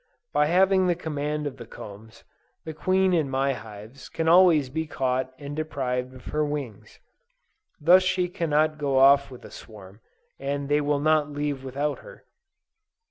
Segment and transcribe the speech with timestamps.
[0.33, 2.23] By having the command of the combs,
[2.65, 6.99] the queen in my hives can always be caught and deprived of her wings;
[7.79, 10.01] thus she cannot go off with a swarm,
[10.39, 12.25] and they will not leave without her.